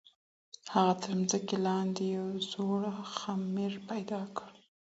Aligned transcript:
هغه 0.73 0.93
تر 1.01 1.11
مځکي 1.19 1.57
لاندي 1.65 2.05
یو 2.17 2.27
زوړ 2.51 2.81
خمره 3.17 3.79
پیدا 3.89 4.21
کړه. 4.35 4.51